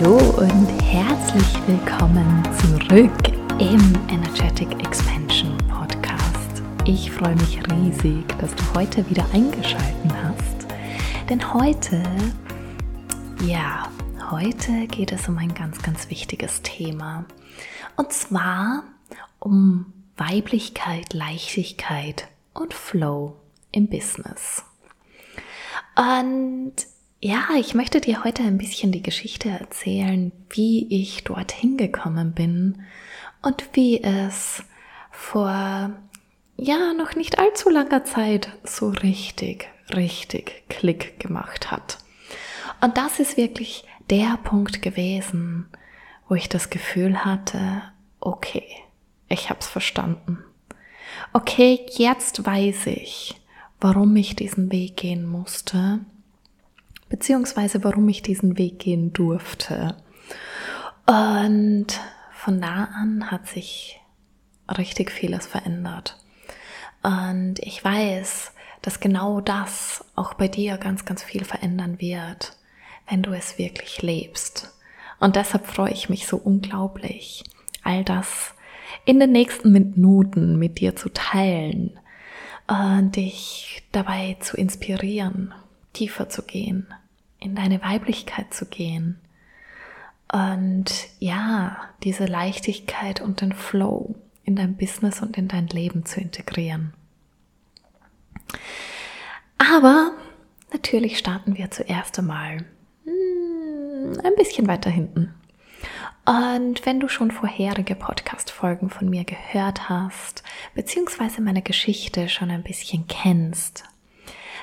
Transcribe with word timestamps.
Hallo 0.00 0.16
und 0.16 0.68
herzlich 0.80 1.66
willkommen 1.66 2.44
zurück 2.60 3.36
im 3.58 3.98
Energetic 4.08 4.70
Expansion 4.86 5.58
Podcast. 5.66 6.62
Ich 6.84 7.10
freue 7.10 7.34
mich 7.34 7.58
riesig, 7.68 8.24
dass 8.38 8.54
du 8.54 8.62
heute 8.76 9.10
wieder 9.10 9.26
eingeschaltet 9.32 10.12
hast, 10.22 10.68
denn 11.28 11.52
heute, 11.52 12.00
ja, 13.44 13.90
heute 14.30 14.86
geht 14.86 15.10
es 15.10 15.28
um 15.28 15.36
ein 15.36 15.52
ganz, 15.52 15.82
ganz 15.82 16.08
wichtiges 16.10 16.62
Thema 16.62 17.24
und 17.96 18.12
zwar 18.12 18.84
um 19.40 19.92
Weiblichkeit, 20.16 21.12
Leichtigkeit 21.12 22.28
und 22.54 22.72
Flow 22.72 23.34
im 23.72 23.88
Business. 23.88 24.62
Und 25.96 26.86
ja, 27.20 27.48
ich 27.58 27.74
möchte 27.74 28.00
dir 28.00 28.22
heute 28.22 28.42
ein 28.42 28.58
bisschen 28.58 28.92
die 28.92 29.02
Geschichte 29.02 29.48
erzählen, 29.48 30.30
wie 30.50 30.86
ich 31.02 31.24
dorthin 31.24 31.76
gekommen 31.76 32.32
bin 32.32 32.82
und 33.42 33.64
wie 33.72 34.02
es 34.02 34.62
vor 35.10 35.90
ja 36.56 36.92
noch 36.96 37.16
nicht 37.16 37.38
allzu 37.38 37.70
langer 37.70 38.04
Zeit 38.04 38.50
so 38.62 38.90
richtig, 38.90 39.68
richtig 39.94 40.62
Klick 40.68 41.18
gemacht 41.18 41.72
hat. 41.72 41.98
Und 42.80 42.96
das 42.96 43.18
ist 43.18 43.36
wirklich 43.36 43.84
der 44.10 44.38
Punkt 44.44 44.80
gewesen, 44.80 45.66
wo 46.28 46.36
ich 46.36 46.48
das 46.48 46.70
Gefühl 46.70 47.24
hatte, 47.24 47.82
okay, 48.20 48.64
ich 49.28 49.50
hab's 49.50 49.66
verstanden. 49.66 50.38
Okay, 51.32 51.84
jetzt 51.90 52.46
weiß 52.46 52.86
ich, 52.86 53.34
warum 53.80 54.14
ich 54.14 54.36
diesen 54.36 54.70
Weg 54.70 54.96
gehen 54.96 55.26
musste 55.26 56.00
beziehungsweise 57.08 57.84
warum 57.84 58.08
ich 58.08 58.22
diesen 58.22 58.58
Weg 58.58 58.78
gehen 58.78 59.12
durfte. 59.12 59.96
Und 61.06 61.86
von 62.32 62.60
da 62.60 62.88
an 62.94 63.30
hat 63.30 63.46
sich 63.46 64.00
richtig 64.76 65.10
vieles 65.10 65.46
verändert. 65.46 66.16
Und 67.02 67.58
ich 67.60 67.82
weiß, 67.82 68.52
dass 68.82 69.00
genau 69.00 69.40
das 69.40 70.04
auch 70.14 70.34
bei 70.34 70.48
dir 70.48 70.76
ganz, 70.76 71.04
ganz 71.04 71.22
viel 71.22 71.44
verändern 71.44 72.00
wird, 72.00 72.56
wenn 73.08 73.22
du 73.22 73.32
es 73.32 73.58
wirklich 73.58 74.02
lebst. 74.02 74.74
Und 75.20 75.36
deshalb 75.36 75.66
freue 75.66 75.92
ich 75.92 76.08
mich 76.08 76.26
so 76.26 76.36
unglaublich, 76.36 77.44
all 77.82 78.04
das 78.04 78.54
in 79.04 79.18
den 79.18 79.32
nächsten 79.32 79.72
Minuten 79.72 80.58
mit 80.58 80.78
dir 80.78 80.94
zu 80.94 81.08
teilen 81.08 81.98
und 82.66 83.16
dich 83.16 83.82
dabei 83.92 84.36
zu 84.40 84.56
inspirieren, 84.56 85.54
tiefer 85.92 86.28
zu 86.28 86.42
gehen, 86.42 86.86
in 87.38 87.54
deine 87.54 87.82
Weiblichkeit 87.82 88.52
zu 88.52 88.66
gehen 88.66 89.20
und 90.30 90.86
ja, 91.18 91.78
diese 92.04 92.26
Leichtigkeit 92.26 93.20
und 93.20 93.40
den 93.40 93.52
Flow 93.52 94.14
in 94.44 94.56
dein 94.56 94.76
Business 94.76 95.22
und 95.22 95.36
in 95.38 95.48
dein 95.48 95.68
Leben 95.68 96.04
zu 96.04 96.20
integrieren. 96.20 96.92
Aber 99.58 100.12
natürlich 100.72 101.18
starten 101.18 101.56
wir 101.56 101.70
zuerst 101.70 102.18
einmal 102.18 102.64
hm, 103.04 104.20
ein 104.22 104.34
bisschen 104.36 104.66
weiter 104.66 104.90
hinten. 104.90 105.34
Und 106.24 106.84
wenn 106.84 107.00
du 107.00 107.08
schon 107.08 107.30
vorherige 107.30 107.94
Podcast-Folgen 107.94 108.90
von 108.90 109.08
mir 109.08 109.24
gehört 109.24 109.88
hast, 109.88 110.42
beziehungsweise 110.74 111.40
meine 111.40 111.62
Geschichte 111.62 112.28
schon 112.28 112.50
ein 112.50 112.62
bisschen 112.62 113.06
kennst, 113.06 113.84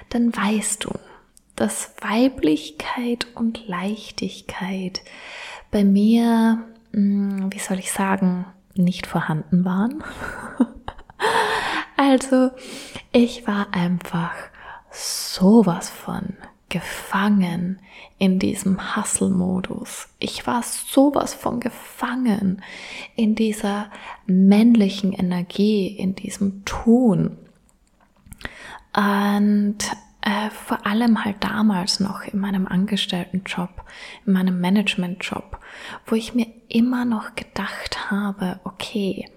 dann 0.10 0.36
weißt 0.36 0.84
du, 0.84 0.92
dass 1.56 1.94
Weiblichkeit 2.02 3.28
und 3.36 3.68
Leichtigkeit 3.68 5.02
bei 5.72 5.84
mir, 5.84 6.64
hm, 6.92 7.52
wie 7.52 7.60
soll 7.60 7.80
ich 7.80 7.92
sagen, 7.92 8.46
nicht 8.76 9.08
vorhanden 9.08 9.64
waren. 9.66 10.04
also 11.98 12.52
ich 13.12 13.48
war 13.48 13.74
einfach 13.74 14.34
sowas 14.92 15.90
von 15.90 16.36
gefangen 16.70 17.80
in 18.18 18.40
diesem 18.40 18.96
Hustle-Modus. 18.96 20.10
Ich 20.20 20.46
war 20.48 20.64
sowas 20.64 21.34
von 21.34 21.60
gefangen 21.60 22.62
in 23.16 23.36
dieser 23.36 23.90
männlichen 24.26 25.14
Energie, 25.14 25.88
in 25.88 26.16
diesem 26.16 26.66
Tun. 26.66 27.38
Und 28.94 29.78
äh, 30.26 30.50
vor 30.50 30.86
allem 30.86 31.24
halt 31.24 31.44
damals 31.44 32.00
noch 32.00 32.24
in 32.24 32.40
meinem 32.40 32.68
Angestelltenjob, 32.68 33.86
in 34.26 34.34
meinem 34.34 34.60
Managementjob, 34.60 35.60
wo 36.08 36.16
ich 36.16 36.34
mir 36.34 36.48
immer 36.68 37.06
noch 37.06 37.36
gedacht 37.36 38.10
habe, 38.10 38.60
okay, 38.64 39.30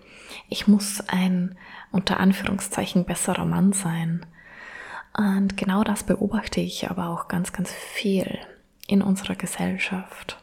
ich 0.48 0.66
muss 0.66 1.00
ein 1.06 1.56
unter 1.92 2.18
Anführungszeichen 2.18 3.04
besserer 3.04 3.44
Mann 3.44 3.72
sein. 3.72 4.24
Und 5.14 5.56
genau 5.58 5.84
das 5.84 6.04
beobachte 6.04 6.60
ich 6.60 6.90
aber 6.90 7.08
auch 7.08 7.28
ganz, 7.28 7.52
ganz 7.52 7.70
viel 7.70 8.38
in 8.86 9.02
unserer 9.02 9.34
Gesellschaft. 9.34 10.42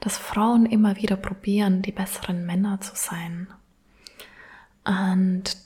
Dass 0.00 0.16
Frauen 0.16 0.64
immer 0.64 0.96
wieder 0.96 1.16
probieren, 1.16 1.82
die 1.82 1.92
besseren 1.92 2.46
Männer 2.46 2.80
zu 2.80 2.92
sein. 2.94 3.48
Und 4.84 5.56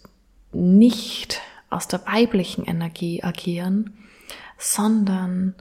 nicht 0.52 1.40
aus 1.74 1.88
der 1.88 2.06
weiblichen 2.06 2.64
Energie 2.64 3.22
agieren, 3.22 3.96
sondern 4.58 5.54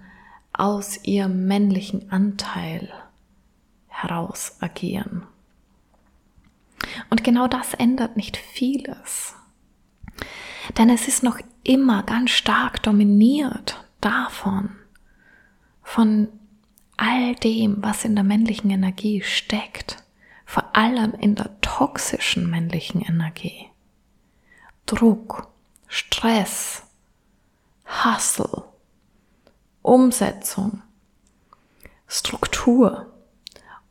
aus 0.53 1.03
ihrem 1.03 1.47
männlichen 1.47 2.11
Anteil 2.11 2.89
heraus 3.87 4.57
agieren. 4.59 5.23
Und 7.09 7.23
genau 7.23 7.47
das 7.47 7.73
ändert 7.73 8.17
nicht 8.17 8.37
vieles. 8.37 9.35
Denn 10.77 10.89
es 10.89 11.07
ist 11.07 11.23
noch 11.23 11.39
immer 11.63 12.03
ganz 12.03 12.31
stark 12.31 12.83
dominiert 12.83 13.83
davon, 13.99 14.69
von 15.81 16.27
all 16.97 17.35
dem, 17.35 17.81
was 17.81 18.05
in 18.05 18.15
der 18.15 18.23
männlichen 18.23 18.69
Energie 18.69 19.21
steckt, 19.21 20.03
vor 20.45 20.75
allem 20.75 21.13
in 21.13 21.35
der 21.35 21.59
toxischen 21.61 22.49
männlichen 22.49 23.01
Energie. 23.01 23.67
Druck, 24.85 25.52
Stress, 25.95 26.81
Hustle, 27.85 28.63
Umsetzung, 29.83 30.81
Struktur 32.07 33.13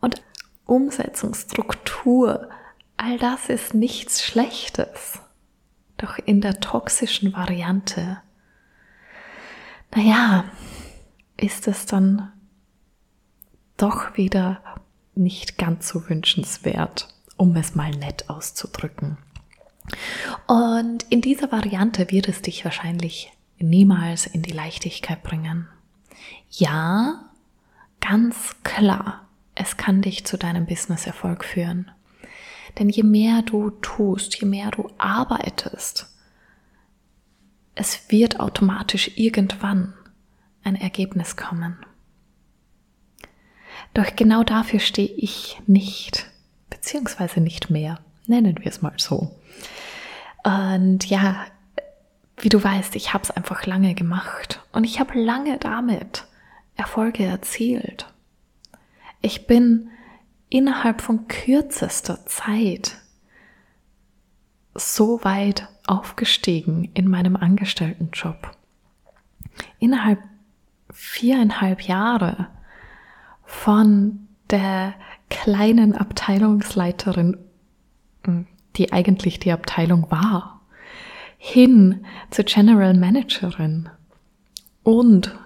und 0.00 0.20
Umsetzungsstruktur, 0.66 2.50
all 2.96 3.18
das 3.20 3.48
ist 3.48 3.74
nichts 3.74 4.20
Schlechtes. 4.20 5.20
Doch 5.96 6.18
in 6.18 6.40
der 6.40 6.58
toxischen 6.58 7.34
Variante, 7.34 8.20
naja, 9.94 10.46
ist 11.36 11.68
es 11.68 11.86
dann 11.86 12.32
doch 13.76 14.16
wieder 14.16 14.60
nicht 15.14 15.56
ganz 15.56 15.86
so 15.86 16.08
wünschenswert, 16.08 17.06
um 17.36 17.54
es 17.54 17.76
mal 17.76 17.92
nett 17.92 18.28
auszudrücken. 18.28 19.18
Und 20.46 21.04
in 21.10 21.20
dieser 21.20 21.52
Variante 21.52 22.10
wird 22.10 22.28
es 22.28 22.42
dich 22.42 22.64
wahrscheinlich 22.64 23.32
niemals 23.58 24.26
in 24.26 24.42
die 24.42 24.52
Leichtigkeit 24.52 25.22
bringen. 25.22 25.68
Ja, 26.50 27.30
ganz 28.00 28.56
klar, 28.64 29.28
es 29.54 29.76
kann 29.76 30.02
dich 30.02 30.24
zu 30.24 30.36
deinem 30.36 30.66
Business-Erfolg 30.66 31.44
führen. 31.44 31.90
Denn 32.78 32.88
je 32.88 33.02
mehr 33.02 33.42
du 33.42 33.70
tust, 33.70 34.40
je 34.40 34.46
mehr 34.46 34.70
du 34.70 34.90
arbeitest, 34.98 36.08
es 37.74 38.10
wird 38.10 38.40
automatisch 38.40 39.12
irgendwann 39.16 39.94
ein 40.62 40.76
Ergebnis 40.76 41.36
kommen. 41.36 41.76
Doch 43.94 44.16
genau 44.16 44.42
dafür 44.42 44.80
stehe 44.80 45.08
ich 45.08 45.60
nicht, 45.66 46.30
beziehungsweise 46.70 47.40
nicht 47.40 47.70
mehr, 47.70 47.98
nennen 48.26 48.58
wir 48.58 48.66
es 48.66 48.82
mal 48.82 48.94
so. 48.96 49.38
Und 50.42 51.08
ja, 51.08 51.46
wie 52.38 52.48
du 52.48 52.62
weißt, 52.62 52.96
ich 52.96 53.14
habe 53.14 53.24
es 53.24 53.30
einfach 53.30 53.66
lange 53.66 53.94
gemacht 53.94 54.60
und 54.72 54.84
ich 54.84 54.98
habe 54.98 55.18
lange 55.18 55.58
damit 55.58 56.26
Erfolge 56.76 57.24
erzielt. 57.24 58.12
Ich 59.20 59.46
bin 59.46 59.90
innerhalb 60.48 61.00
von 61.00 61.28
kürzester 61.28 62.26
Zeit 62.26 62.98
so 64.74 65.22
weit 65.22 65.68
aufgestiegen 65.86 66.90
in 66.94 67.08
meinem 67.08 67.36
Angestelltenjob. 67.36 68.56
Innerhalb 69.78 70.20
viereinhalb 70.90 71.82
Jahre 71.82 72.48
von 73.44 74.28
der 74.50 74.94
kleinen 75.30 75.94
Abteilungsleiterin 75.94 77.38
hm, 78.24 78.46
die 78.76 78.92
eigentlich 78.92 79.38
die 79.38 79.52
Abteilung 79.52 80.10
war, 80.10 80.60
hin 81.38 82.04
zur 82.30 82.44
General 82.44 82.94
Managerin 82.94 83.88
und 84.82 85.36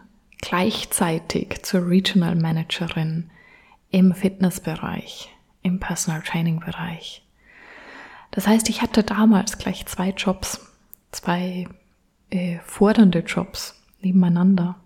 gleichzeitig 0.40 1.62
zur 1.62 1.86
Regional 1.86 2.36
Managerin 2.36 3.30
im 3.90 4.14
Fitnessbereich, 4.14 5.30
im 5.62 5.80
Personal 5.80 6.22
Training 6.22 6.60
Bereich. 6.60 7.22
Das 8.30 8.46
heißt, 8.46 8.68
ich 8.68 8.82
hatte 8.82 9.02
damals 9.02 9.58
gleich 9.58 9.86
zwei 9.86 10.10
Jobs, 10.10 10.60
zwei 11.12 11.66
äh, 12.30 12.58
fordernde 12.64 13.20
Jobs 13.20 13.82
nebeneinander. 14.00 14.76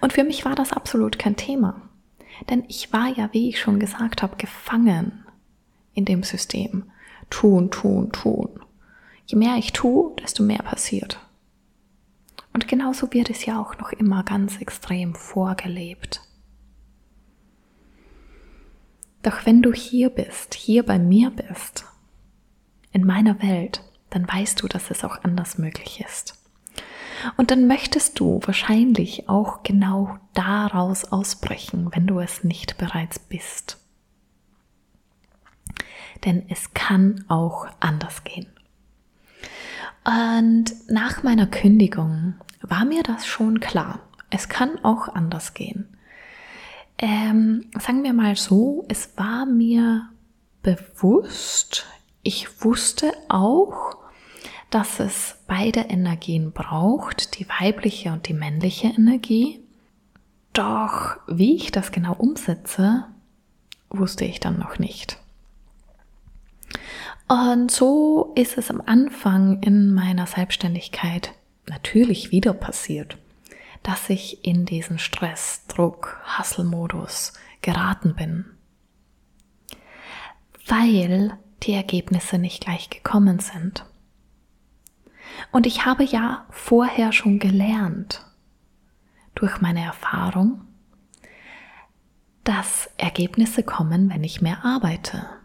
Und 0.00 0.12
für 0.12 0.24
mich 0.24 0.44
war 0.44 0.54
das 0.54 0.72
absolut 0.72 1.18
kein 1.18 1.36
Thema. 1.36 1.80
Denn 2.50 2.64
ich 2.68 2.92
war 2.92 3.08
ja, 3.08 3.30
wie 3.32 3.48
ich 3.48 3.60
schon 3.60 3.80
gesagt 3.80 4.22
habe, 4.22 4.36
gefangen 4.36 5.21
in 5.94 6.04
dem 6.04 6.22
System. 6.22 6.90
Tun, 7.30 7.70
tun, 7.70 8.12
tun. 8.12 8.48
Je 9.26 9.36
mehr 9.36 9.56
ich 9.56 9.72
tue, 9.72 10.14
desto 10.22 10.42
mehr 10.42 10.62
passiert. 10.62 11.18
Und 12.52 12.68
genauso 12.68 13.12
wird 13.12 13.30
es 13.30 13.46
ja 13.46 13.60
auch 13.60 13.78
noch 13.78 13.92
immer 13.92 14.22
ganz 14.24 14.60
extrem 14.60 15.14
vorgelebt. 15.14 16.20
Doch 19.22 19.46
wenn 19.46 19.62
du 19.62 19.72
hier 19.72 20.10
bist, 20.10 20.54
hier 20.54 20.84
bei 20.84 20.98
mir 20.98 21.30
bist, 21.30 21.86
in 22.92 23.06
meiner 23.06 23.40
Welt, 23.40 23.82
dann 24.10 24.28
weißt 24.28 24.60
du, 24.62 24.68
dass 24.68 24.90
es 24.90 25.04
auch 25.04 25.22
anders 25.22 25.58
möglich 25.58 26.04
ist. 26.04 26.38
Und 27.36 27.50
dann 27.50 27.66
möchtest 27.68 28.18
du 28.18 28.40
wahrscheinlich 28.44 29.28
auch 29.28 29.62
genau 29.62 30.18
daraus 30.34 31.04
ausbrechen, 31.04 31.88
wenn 31.92 32.06
du 32.06 32.18
es 32.18 32.42
nicht 32.44 32.78
bereits 32.78 33.18
bist. 33.18 33.78
Denn 36.24 36.44
es 36.48 36.74
kann 36.74 37.24
auch 37.28 37.66
anders 37.80 38.24
gehen. 38.24 38.46
Und 40.04 40.72
nach 40.88 41.22
meiner 41.22 41.46
Kündigung 41.46 42.34
war 42.60 42.84
mir 42.84 43.02
das 43.02 43.26
schon 43.26 43.60
klar. 43.60 44.00
Es 44.30 44.48
kann 44.48 44.82
auch 44.84 45.08
anders 45.08 45.54
gehen. 45.54 45.86
Ähm, 46.98 47.66
sagen 47.78 48.04
wir 48.04 48.12
mal 48.12 48.36
so, 48.36 48.84
es 48.88 49.16
war 49.16 49.46
mir 49.46 50.08
bewusst, 50.62 51.86
ich 52.22 52.64
wusste 52.64 53.12
auch, 53.28 53.96
dass 54.70 55.00
es 55.00 55.36
beide 55.46 55.80
Energien 55.80 56.52
braucht, 56.52 57.38
die 57.38 57.46
weibliche 57.48 58.12
und 58.12 58.28
die 58.28 58.34
männliche 58.34 58.88
Energie. 58.88 59.60
Doch 60.52 61.16
wie 61.26 61.56
ich 61.56 61.72
das 61.72 61.92
genau 61.92 62.14
umsetze, 62.14 63.04
wusste 63.90 64.24
ich 64.24 64.40
dann 64.40 64.58
noch 64.58 64.78
nicht. 64.78 65.18
Und 67.32 67.70
so 67.70 68.34
ist 68.34 68.58
es 68.58 68.68
am 68.68 68.82
Anfang 68.84 69.62
in 69.62 69.94
meiner 69.94 70.26
Selbstständigkeit 70.26 71.32
natürlich 71.66 72.30
wieder 72.30 72.52
passiert, 72.52 73.16
dass 73.82 74.10
ich 74.10 74.44
in 74.44 74.66
diesen 74.66 74.98
Stress, 74.98 75.64
Druck, 75.66 76.20
Hasselmodus 76.24 77.32
geraten 77.62 78.14
bin. 78.16 78.44
Weil 80.66 81.38
die 81.62 81.72
Ergebnisse 81.72 82.36
nicht 82.36 82.64
gleich 82.64 82.90
gekommen 82.90 83.38
sind. 83.38 83.86
Und 85.52 85.66
ich 85.66 85.86
habe 85.86 86.04
ja 86.04 86.44
vorher 86.50 87.12
schon 87.12 87.38
gelernt, 87.38 88.26
durch 89.34 89.62
meine 89.62 89.82
Erfahrung, 89.82 90.66
dass 92.44 92.90
Ergebnisse 92.98 93.62
kommen, 93.62 94.10
wenn 94.10 94.22
ich 94.22 94.42
mehr 94.42 94.66
arbeite. 94.66 95.41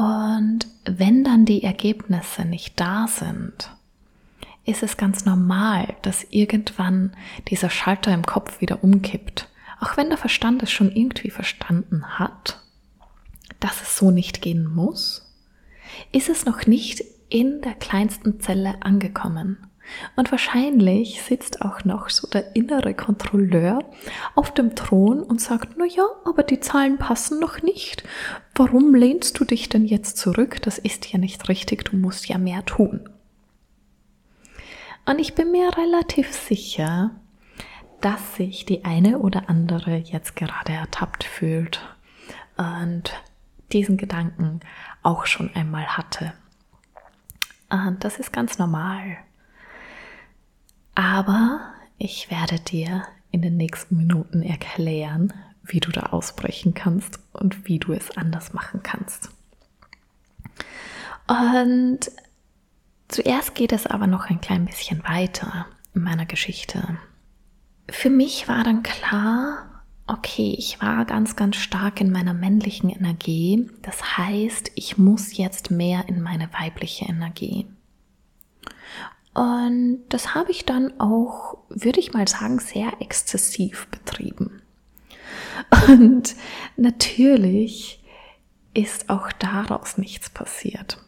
Und 0.00 0.66
wenn 0.86 1.24
dann 1.24 1.44
die 1.44 1.62
Ergebnisse 1.62 2.46
nicht 2.46 2.80
da 2.80 3.06
sind, 3.06 3.70
ist 4.64 4.82
es 4.82 4.96
ganz 4.96 5.26
normal, 5.26 5.94
dass 6.00 6.26
irgendwann 6.30 7.14
dieser 7.48 7.68
Schalter 7.68 8.14
im 8.14 8.24
Kopf 8.24 8.62
wieder 8.62 8.82
umkippt. 8.82 9.50
Auch 9.78 9.98
wenn 9.98 10.08
der 10.08 10.16
Verstand 10.16 10.62
es 10.62 10.72
schon 10.72 10.90
irgendwie 10.90 11.28
verstanden 11.28 12.18
hat, 12.18 12.62
dass 13.58 13.82
es 13.82 13.98
so 13.98 14.10
nicht 14.10 14.40
gehen 14.40 14.64
muss, 14.64 15.30
ist 16.12 16.30
es 16.30 16.46
noch 16.46 16.66
nicht 16.66 17.04
in 17.28 17.60
der 17.60 17.74
kleinsten 17.74 18.40
Zelle 18.40 18.76
angekommen. 18.80 19.66
Und 20.16 20.30
wahrscheinlich 20.30 21.22
sitzt 21.22 21.62
auch 21.62 21.84
noch 21.84 22.10
so 22.10 22.28
der 22.28 22.54
innere 22.56 22.94
Kontrolleur 22.94 23.80
auf 24.34 24.52
dem 24.52 24.74
Thron 24.74 25.22
und 25.22 25.40
sagt, 25.40 25.76
na 25.76 25.84
ja, 25.84 26.04
aber 26.24 26.42
die 26.42 26.60
Zahlen 26.60 26.98
passen 26.98 27.40
noch 27.40 27.62
nicht. 27.62 28.04
Warum 28.54 28.94
lehnst 28.94 29.38
du 29.38 29.44
dich 29.44 29.68
denn 29.68 29.84
jetzt 29.84 30.18
zurück? 30.18 30.60
Das 30.62 30.78
ist 30.78 31.12
ja 31.12 31.18
nicht 31.18 31.48
richtig, 31.48 31.84
du 31.84 31.96
musst 31.96 32.28
ja 32.28 32.38
mehr 32.38 32.64
tun. 32.64 33.08
Und 35.06 35.18
ich 35.18 35.34
bin 35.34 35.50
mir 35.50 35.76
relativ 35.76 36.32
sicher, 36.32 37.10
dass 38.00 38.36
sich 38.36 38.64
die 38.64 38.84
eine 38.84 39.18
oder 39.18 39.48
andere 39.48 39.96
jetzt 39.96 40.36
gerade 40.36 40.72
ertappt 40.72 41.24
fühlt 41.24 41.80
und 42.56 43.12
diesen 43.72 43.96
Gedanken 43.96 44.60
auch 45.02 45.26
schon 45.26 45.50
einmal 45.54 45.86
hatte. 45.96 46.32
Und 47.70 48.04
das 48.04 48.18
ist 48.18 48.32
ganz 48.32 48.58
normal. 48.58 49.18
Aber 51.00 51.60
ich 51.96 52.30
werde 52.30 52.60
dir 52.60 53.04
in 53.30 53.40
den 53.40 53.56
nächsten 53.56 53.96
Minuten 53.96 54.42
erklären, 54.42 55.32
wie 55.62 55.80
du 55.80 55.90
da 55.90 56.02
ausbrechen 56.10 56.74
kannst 56.74 57.20
und 57.32 57.66
wie 57.66 57.78
du 57.78 57.94
es 57.94 58.18
anders 58.18 58.52
machen 58.52 58.82
kannst. 58.82 59.30
Und 61.26 62.00
zuerst 63.08 63.54
geht 63.54 63.72
es 63.72 63.86
aber 63.86 64.06
noch 64.06 64.26
ein 64.26 64.42
klein 64.42 64.66
bisschen 64.66 65.02
weiter 65.04 65.64
in 65.94 66.02
meiner 66.02 66.26
Geschichte. 66.26 66.98
Für 67.88 68.10
mich 68.10 68.46
war 68.46 68.62
dann 68.62 68.82
klar, 68.82 69.82
okay, 70.06 70.54
ich 70.58 70.82
war 70.82 71.06
ganz, 71.06 71.34
ganz 71.34 71.56
stark 71.56 72.02
in 72.02 72.12
meiner 72.12 72.34
männlichen 72.34 72.90
Energie. 72.90 73.70
Das 73.80 74.18
heißt, 74.18 74.72
ich 74.74 74.98
muss 74.98 75.34
jetzt 75.38 75.70
mehr 75.70 76.10
in 76.10 76.20
meine 76.20 76.52
weibliche 76.52 77.06
Energie. 77.06 77.66
Und 79.34 80.02
das 80.08 80.34
habe 80.34 80.50
ich 80.50 80.64
dann 80.64 80.98
auch, 81.00 81.58
würde 81.68 82.00
ich 82.00 82.12
mal 82.12 82.26
sagen, 82.26 82.58
sehr 82.58 83.00
exzessiv 83.00 83.86
betrieben. 83.88 84.62
Und 85.88 86.34
natürlich 86.76 88.02
ist 88.74 89.10
auch 89.10 89.30
daraus 89.32 89.98
nichts 89.98 90.30
passiert. 90.30 90.98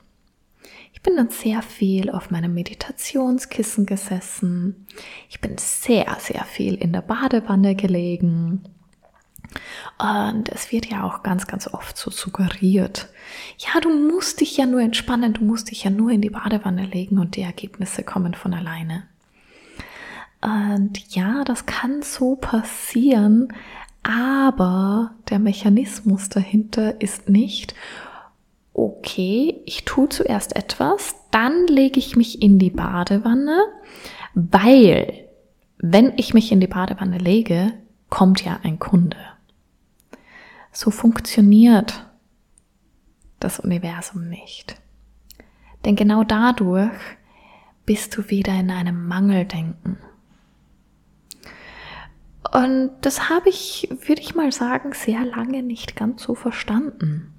Ich 0.93 1.03
bin 1.03 1.17
dann 1.17 1.31
sehr 1.31 1.63
viel 1.63 2.11
auf 2.11 2.31
meinem 2.31 2.55
Meditationskissen 2.55 3.87
gesessen. 3.87 4.87
Ich 5.29 5.41
bin 5.41 5.59
sehr, 5.59 6.17
sehr 6.21 6.45
viel 6.45 6.75
in 6.75 6.93
der 6.93 7.03
Badewanne 7.03 7.75
gelegen. 7.75 8.63
Und 9.99 10.49
es 10.49 10.73
wird 10.73 10.87
ja 10.87 11.05
auch 11.05 11.23
ganz, 11.23 11.47
ganz 11.47 11.69
oft 11.69 11.97
so 11.97 12.11
suggeriert. 12.11 13.09
Ja, 13.59 13.81
du 13.81 13.91
musst 13.91 14.41
dich 14.41 14.57
ja 14.57 14.67
nur 14.67 14.81
entspannen, 14.81 15.33
du 15.33 15.45
musst 15.45 15.71
dich 15.71 15.85
ja 15.85 15.91
nur 15.91 16.11
in 16.11 16.21
die 16.21 16.31
Badewanne 16.31 16.87
legen 16.87 17.19
und 17.19 17.37
die 17.37 17.43
Ergebnisse 17.43 18.03
kommen 18.03 18.35
von 18.35 18.55
alleine. 18.55 19.05
Und 20.41 21.15
ja, 21.15 21.45
das 21.45 21.67
kann 21.67 22.03
so 22.03 22.35
passieren, 22.35 23.53
aber 24.03 25.13
der 25.31 25.39
Mechanismus 25.39 26.29
dahinter 26.29 27.01
ist 27.01 27.29
nicht, 27.29 27.75
okay, 28.75 29.61
ich 29.67 29.85
tue 29.85 30.09
zuerst 30.09 30.57
etwas, 30.57 31.15
dann 31.31 31.67
lege 31.67 31.99
ich 31.99 32.17
mich 32.17 32.43
in 32.43 32.59
die 32.59 32.71
Badewanne, 32.71 33.65
weil 34.35 35.29
wenn 35.79 36.13
ich 36.17 36.35
mich 36.35 36.51
in 36.51 36.61
die 36.61 36.67
Badewanne 36.67 37.19
lege, 37.19 37.73
kommt 38.09 38.45
ja 38.45 38.59
ein 38.63 38.79
Kunde. 38.79 39.17
So 40.73 40.91
funktioniert 40.91 42.11
das 43.39 43.61
Universum 43.61 44.29
nicht. 44.29 44.77
Denn 45.85 45.97
genau 45.97 46.25
dadurch 46.25 46.93
bist 47.85 48.17
du 48.17 48.31
wieder 48.31 48.55
in 48.59 48.71
einem 48.71 49.07
Mangeldenken. 49.07 49.99
Und 52.53 52.91
das 53.01 53.29
habe 53.29 53.49
ich, 53.49 53.89
würde 53.91 54.21
ich 54.21 54.35
mal 54.35 54.53
sagen, 54.53 54.93
sehr 54.93 55.25
lange 55.25 55.63
nicht 55.63 55.97
ganz 55.97 56.23
so 56.23 56.35
verstanden. 56.35 57.33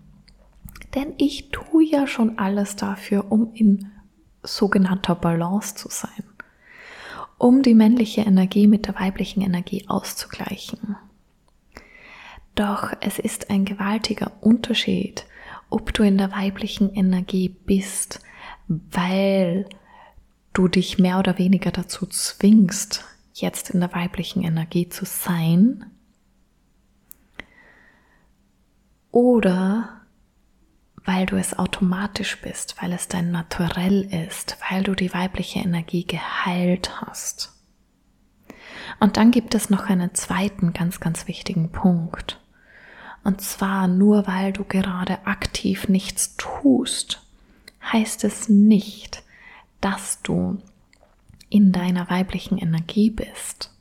Denn 0.96 1.13
ich 1.18 1.50
tue 1.50 1.84
ja 1.84 2.08
schon 2.08 2.38
alles 2.38 2.75
dafür, 2.75 3.32
um 3.32 3.54
in 3.54 3.92
sogenannter 4.44 5.16
Balance 5.16 5.75
zu 5.75 5.90
sein. 5.90 6.24
Um 7.38 7.62
die 7.62 7.74
männliche 7.74 8.22
Energie 8.22 8.68
mit 8.68 8.88
der 8.88 8.96
weiblichen 8.96 9.42
Energie 9.42 9.86
auszugleichen. 9.88 10.96
Doch 12.55 12.93
es 13.01 13.19
ist 13.19 13.50
ein 13.50 13.65
gewaltiger 13.65 14.31
Unterschied, 14.41 15.25
ob 15.69 15.93
du 15.93 16.03
in 16.03 16.17
der 16.17 16.31
weiblichen 16.31 16.93
Energie 16.93 17.50
bist, 17.50 18.19
weil 18.67 19.67
du 20.53 20.67
dich 20.67 21.00
mehr 21.00 21.19
oder 21.19 21.39
weniger 21.39 21.72
dazu 21.72 22.05
zwingst, 22.05 23.03
jetzt 23.33 23.72
in 23.72 23.79
der 23.79 23.93
weiblichen 23.93 24.43
Energie 24.43 24.88
zu 24.88 25.05
sein, 25.05 25.86
oder 29.13 30.01
weil 31.05 31.25
du 31.25 31.38
es 31.38 31.57
automatisch 31.57 32.41
bist, 32.41 32.81
weil 32.81 32.93
es 32.93 33.07
dein 33.07 33.31
Naturell 33.31 34.03
ist, 34.27 34.57
weil 34.69 34.83
du 34.83 34.95
die 34.95 35.13
weibliche 35.13 35.60
Energie 35.60 36.05
geheilt 36.05 37.01
hast. 37.01 37.53
Und 39.00 39.17
dann 39.17 39.31
gibt 39.31 39.53
es 39.53 39.69
noch 39.69 39.89
einen 39.89 40.15
zweiten 40.15 40.74
ganz, 40.74 41.00
ganz 41.00 41.27
wichtigen 41.27 41.72
Punkt. 41.72 42.39
Und 43.24 43.42
zwar 43.42 43.88
nur 43.88 44.27
weil 44.27 44.51
du 44.51 44.63
gerade 44.63 45.25
aktiv 45.25 45.88
nichts 45.88 46.36
tust, 46.38 47.25
heißt 47.92 48.24
es 48.24 48.50
nicht, 48.50 49.24
dass 49.82 50.22
du 50.22 50.58
in 51.50 51.72
deiner 51.72 52.10
weiblichen 52.10 52.58
Energie 52.58 53.10
bist. 53.10 53.72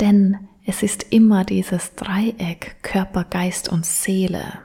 Denn 0.00 0.48
es 0.66 0.82
ist 0.82 1.04
immer 1.12 1.44
dieses 1.44 1.94
Dreieck 1.94 2.76
Körper, 2.82 3.24
Geist 3.24 3.68
und 3.68 3.86
Seele. 3.86 4.58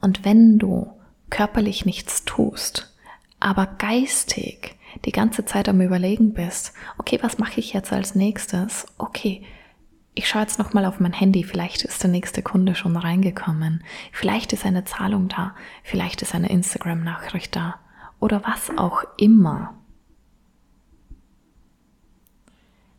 Und 0.00 0.24
wenn 0.24 0.58
du 0.58 0.90
körperlich 1.30 1.84
nichts 1.84 2.24
tust, 2.24 2.94
aber 3.38 3.66
geistig 3.66 4.76
die 5.04 5.12
ganze 5.12 5.44
Zeit 5.44 5.68
am 5.68 5.80
Überlegen 5.80 6.32
bist, 6.32 6.72
okay, 6.98 7.18
was 7.22 7.38
mache 7.38 7.60
ich 7.60 7.72
jetzt 7.72 7.92
als 7.92 8.14
nächstes? 8.14 8.86
Okay, 8.98 9.42
ich 10.14 10.28
schaue 10.28 10.42
jetzt 10.42 10.58
nochmal 10.58 10.84
auf 10.84 11.00
mein 11.00 11.12
Handy, 11.12 11.42
vielleicht 11.42 11.82
ist 11.82 12.02
der 12.02 12.10
nächste 12.10 12.42
Kunde 12.42 12.74
schon 12.74 12.96
reingekommen, 12.96 13.82
vielleicht 14.12 14.52
ist 14.52 14.66
eine 14.66 14.84
Zahlung 14.84 15.28
da, 15.28 15.54
vielleicht 15.82 16.20
ist 16.22 16.34
eine 16.34 16.50
Instagram-Nachricht 16.50 17.56
da. 17.56 17.76
Oder 18.20 18.44
was 18.44 18.76
auch 18.76 19.02
immer. 19.16 19.74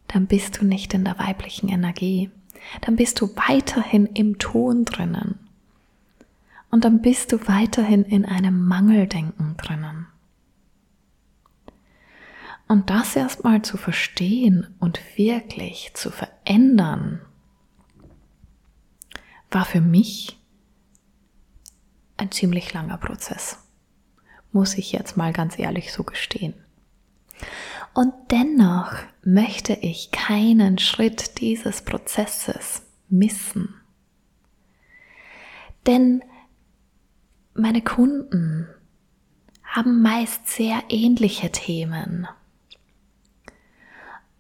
Dann 0.08 0.28
bist 0.28 0.60
du 0.60 0.66
nicht 0.66 0.94
in 0.94 1.06
der 1.06 1.18
weiblichen 1.20 1.70
Energie, 1.70 2.30
dann 2.82 2.96
bist 2.96 3.22
du 3.22 3.30
weiterhin 3.36 4.08
im 4.08 4.38
Ton 4.40 4.86
drinnen. 4.86 5.40
Und 6.72 6.84
dann 6.84 7.02
bist 7.02 7.32
du 7.32 7.48
weiterhin 7.48 8.04
in 8.04 8.26
einem 8.26 8.66
Mangeldenken 8.66 9.56
drinnen. 9.58 10.08
Und 12.74 12.90
das 12.90 13.16
erstmal 13.16 13.62
zu 13.62 13.78
verstehen 13.78 14.74
und 14.80 15.00
wirklich 15.16 15.92
zu 15.94 16.10
verändern, 16.10 17.22
war 19.52 19.64
für 19.64 19.80
mich 19.80 20.40
ein 22.18 22.32
ziemlich 22.32 22.74
langer 22.74 22.98
Prozess. 22.98 23.60
Muss 24.52 24.74
ich 24.74 24.92
jetzt 24.92 25.18
mal 25.18 25.34
ganz 25.34 25.60
ehrlich 25.60 25.94
so 25.94 26.04
gestehen. 26.04 26.56
Und 27.94 28.12
dennoch 28.32 28.94
möchte 29.24 29.74
ich 29.74 30.10
keinen 30.10 30.80
Schritt 30.80 31.42
dieses 31.42 31.84
Prozesses 31.84 32.82
missen. 33.08 33.76
Denn 35.86 36.24
meine 37.54 37.84
Kunden 37.84 38.68
haben 39.62 40.02
meist 40.02 40.48
sehr 40.48 40.82
ähnliche 40.90 41.52
Themen. 41.52 42.28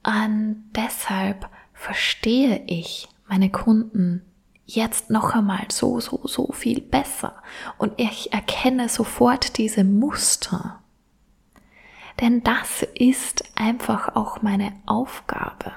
Und 0.05 0.65
deshalb 0.75 1.50
verstehe 1.74 2.63
ich 2.67 3.07
meine 3.27 3.50
Kunden 3.50 4.22
jetzt 4.65 5.10
noch 5.10 5.33
einmal 5.33 5.65
so, 5.69 6.00
so, 6.00 6.22
so 6.25 6.51
viel 6.51 6.81
besser. 6.81 7.41
Und 7.77 7.93
ich 7.98 8.33
erkenne 8.33 8.89
sofort 8.89 9.57
diese 9.57 9.83
Muster. 9.83 10.79
Denn 12.19 12.43
das 12.43 12.86
ist 12.95 13.43
einfach 13.55 14.15
auch 14.15 14.41
meine 14.41 14.74
Aufgabe. 14.86 15.72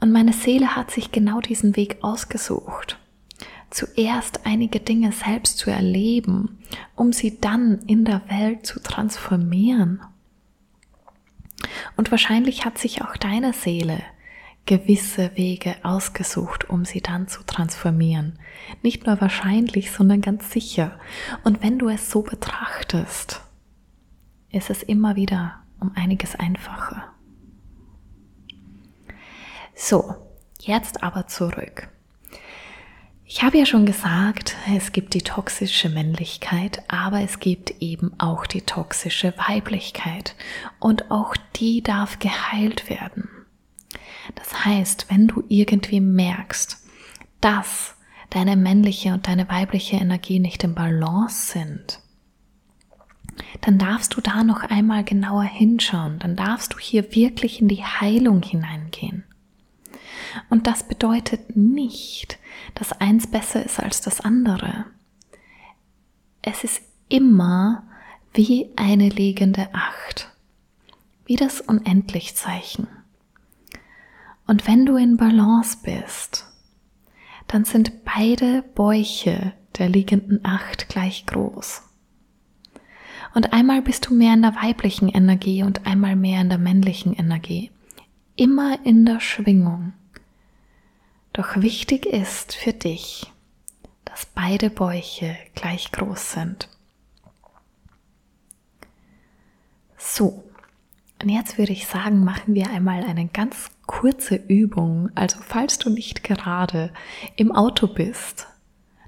Und 0.00 0.12
meine 0.12 0.32
Seele 0.32 0.76
hat 0.76 0.90
sich 0.90 1.10
genau 1.10 1.40
diesen 1.40 1.76
Weg 1.76 1.98
ausgesucht. 2.02 2.98
Zuerst 3.70 4.46
einige 4.46 4.80
Dinge 4.80 5.12
selbst 5.12 5.58
zu 5.58 5.70
erleben, 5.70 6.58
um 6.94 7.12
sie 7.12 7.38
dann 7.40 7.80
in 7.86 8.04
der 8.04 8.22
Welt 8.30 8.64
zu 8.64 8.80
transformieren. 8.80 10.00
Und 11.98 12.12
wahrscheinlich 12.12 12.64
hat 12.64 12.78
sich 12.78 13.02
auch 13.02 13.16
deine 13.16 13.52
Seele 13.52 14.00
gewisse 14.66 15.36
Wege 15.36 15.74
ausgesucht, 15.82 16.70
um 16.70 16.84
sie 16.84 17.00
dann 17.00 17.26
zu 17.26 17.42
transformieren. 17.42 18.38
Nicht 18.82 19.04
nur 19.04 19.20
wahrscheinlich, 19.20 19.90
sondern 19.90 20.20
ganz 20.20 20.52
sicher. 20.52 21.00
Und 21.42 21.60
wenn 21.60 21.76
du 21.76 21.88
es 21.88 22.08
so 22.08 22.22
betrachtest, 22.22 23.40
ist 24.52 24.70
es 24.70 24.84
immer 24.84 25.16
wieder 25.16 25.64
um 25.80 25.90
einiges 25.96 26.36
einfacher. 26.36 27.12
So, 29.74 30.14
jetzt 30.60 31.02
aber 31.02 31.26
zurück. 31.26 31.88
Ich 33.30 33.42
habe 33.42 33.58
ja 33.58 33.66
schon 33.66 33.84
gesagt, 33.84 34.56
es 34.74 34.90
gibt 34.90 35.12
die 35.12 35.20
toxische 35.20 35.90
Männlichkeit, 35.90 36.82
aber 36.88 37.20
es 37.20 37.40
gibt 37.40 37.74
eben 37.82 38.18
auch 38.18 38.46
die 38.46 38.62
toxische 38.62 39.34
Weiblichkeit 39.36 40.34
und 40.80 41.10
auch 41.10 41.36
die 41.56 41.82
darf 41.82 42.18
geheilt 42.20 42.88
werden. 42.88 43.28
Das 44.34 44.64
heißt, 44.64 45.10
wenn 45.10 45.28
du 45.28 45.44
irgendwie 45.46 46.00
merkst, 46.00 46.82
dass 47.42 47.96
deine 48.30 48.56
männliche 48.56 49.12
und 49.12 49.28
deine 49.28 49.46
weibliche 49.50 49.96
Energie 49.96 50.38
nicht 50.38 50.64
im 50.64 50.74
Balance 50.74 51.52
sind, 51.52 52.00
dann 53.60 53.76
darfst 53.76 54.16
du 54.16 54.22
da 54.22 54.42
noch 54.42 54.62
einmal 54.62 55.04
genauer 55.04 55.44
hinschauen, 55.44 56.18
dann 56.18 56.34
darfst 56.34 56.72
du 56.72 56.78
hier 56.78 57.14
wirklich 57.14 57.60
in 57.60 57.68
die 57.68 57.84
Heilung 57.84 58.42
hineingehen. 58.42 59.24
Und 60.50 60.66
das 60.66 60.82
bedeutet 60.82 61.56
nicht, 61.56 62.38
dass 62.74 62.92
eins 63.00 63.26
besser 63.26 63.64
ist 63.64 63.80
als 63.80 64.00
das 64.00 64.20
andere. 64.20 64.86
Es 66.42 66.64
ist 66.64 66.82
immer 67.08 67.84
wie 68.34 68.70
eine 68.76 69.08
liegende 69.08 69.68
Acht, 69.72 70.30
wie 71.26 71.36
das 71.36 71.60
Unendlichzeichen. 71.60 72.86
Und 74.46 74.66
wenn 74.66 74.86
du 74.86 74.96
in 74.96 75.16
Balance 75.16 75.78
bist, 75.82 76.46
dann 77.48 77.64
sind 77.64 78.04
beide 78.04 78.62
Bäuche 78.62 79.52
der 79.78 79.88
liegenden 79.88 80.44
Acht 80.44 80.88
gleich 80.88 81.26
groß. 81.26 81.82
Und 83.34 83.52
einmal 83.52 83.82
bist 83.82 84.06
du 84.06 84.14
mehr 84.14 84.34
in 84.34 84.42
der 84.42 84.54
weiblichen 84.54 85.08
Energie 85.08 85.62
und 85.62 85.86
einmal 85.86 86.16
mehr 86.16 86.40
in 86.40 86.48
der 86.48 86.58
männlichen 86.58 87.12
Energie. 87.12 87.70
Immer 88.36 88.78
in 88.84 89.04
der 89.04 89.20
Schwingung. 89.20 89.92
Doch 91.38 91.54
wichtig 91.54 92.04
ist 92.04 92.52
für 92.56 92.72
dich, 92.72 93.32
dass 94.04 94.26
beide 94.26 94.70
Bäuche 94.70 95.36
gleich 95.54 95.92
groß 95.92 96.32
sind. 96.32 96.68
So, 99.96 100.42
und 101.22 101.28
jetzt 101.28 101.56
würde 101.56 101.70
ich 101.70 101.86
sagen, 101.86 102.24
machen 102.24 102.54
wir 102.54 102.68
einmal 102.70 103.04
eine 103.04 103.28
ganz 103.28 103.70
kurze 103.86 104.34
Übung. 104.34 105.10
Also 105.14 105.38
falls 105.40 105.78
du 105.78 105.90
nicht 105.90 106.24
gerade 106.24 106.92
im 107.36 107.52
Auto 107.52 107.86
bist, 107.86 108.48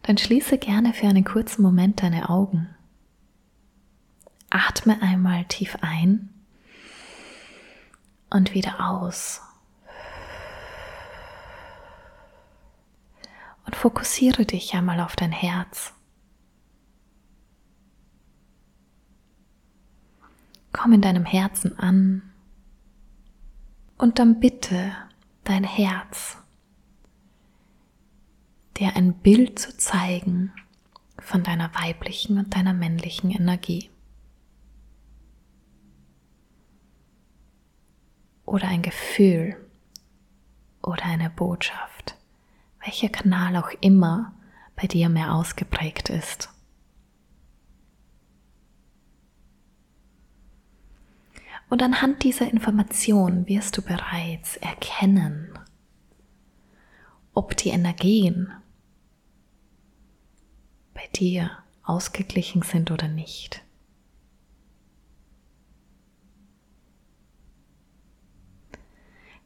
dann 0.03 0.17
schließe 0.17 0.59
gerne 0.59 0.95
für 0.95 1.09
einen 1.09 1.25
kurzen 1.25 1.63
Moment 1.63 2.01
deine 2.01 2.31
Augen. 2.31 2.69
Atme 4.51 5.03
einmal 5.03 5.47
tief 5.47 5.79
ein 5.81 6.29
und 8.31 8.55
wieder 8.55 8.89
aus. 8.89 9.41
Und 13.71 13.77
fokussiere 13.77 14.45
dich 14.45 14.75
einmal 14.75 14.99
auf 14.99 15.15
dein 15.15 15.31
Herz. 15.31 15.95
Komm 20.73 20.95
in 20.95 21.01
deinem 21.01 21.25
Herzen 21.25 21.79
an 21.79 22.33
und 23.97 24.19
dann 24.19 24.41
bitte 24.41 24.93
dein 25.45 25.63
Herz, 25.63 26.37
dir 28.77 28.97
ein 28.97 29.15
Bild 29.15 29.61
zu 29.61 29.77
zeigen 29.77 30.53
von 31.21 31.45
deiner 31.45 31.73
weiblichen 31.73 32.39
und 32.39 32.57
deiner 32.57 32.75
männlichen 32.75 33.31
Energie. 33.31 33.89
Oder 38.45 38.67
ein 38.67 38.83
Gefühl 38.83 39.65
oder 40.83 41.05
eine 41.05 41.31
Botschaft 41.31 42.20
welcher 42.85 43.09
Kanal 43.09 43.57
auch 43.57 43.71
immer 43.81 44.33
bei 44.77 44.87
dir 44.87 45.09
mehr 45.09 45.35
ausgeprägt 45.35 46.09
ist. 46.09 46.51
Und 51.69 51.83
anhand 51.83 52.25
dieser 52.25 52.51
Information 52.51 53.47
wirst 53.47 53.77
du 53.77 53.83
bereits 53.83 54.57
erkennen, 54.57 55.57
ob 57.33 57.57
die 57.57 57.69
Energien 57.69 58.53
bei 60.95 61.07
dir 61.15 61.51
ausgeglichen 61.85 62.63
sind 62.63 62.91
oder 62.91 63.07
nicht. 63.07 63.63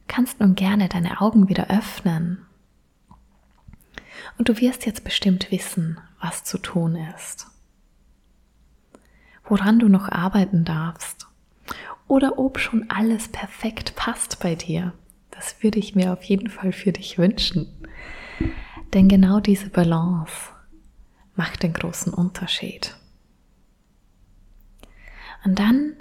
Kannst 0.07 0.39
nun 0.39 0.55
gerne 0.55 0.89
deine 0.89 1.21
Augen 1.21 1.47
wieder 1.47 1.69
öffnen 1.69 2.45
und 4.37 4.49
du 4.49 4.59
wirst 4.59 4.85
jetzt 4.85 5.03
bestimmt 5.03 5.51
wissen, 5.51 5.99
was 6.21 6.43
zu 6.43 6.57
tun 6.57 6.95
ist. 7.15 7.47
Woran 9.43 9.79
du 9.79 9.87
noch 9.87 10.09
arbeiten 10.09 10.65
darfst. 10.65 11.27
oder 12.07 12.37
ob 12.37 12.59
schon 12.59 12.89
alles 12.89 13.27
perfekt 13.29 13.95
passt 13.95 14.39
bei 14.39 14.55
dir. 14.55 14.93
Das 15.31 15.63
würde 15.63 15.79
ich 15.79 15.95
mir 15.95 16.13
auf 16.13 16.23
jeden 16.23 16.49
Fall 16.49 16.71
für 16.71 16.91
dich 16.91 17.17
wünschen. 17.17 17.67
Denn 18.93 19.09
genau 19.09 19.39
diese 19.39 19.69
Balance 19.69 20.31
macht 21.35 21.63
den 21.63 21.73
großen 21.73 22.13
Unterschied. 22.13 22.95
Und 25.43 25.59
dann 25.59 25.93